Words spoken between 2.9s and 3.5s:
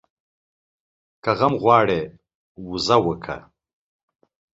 وکه.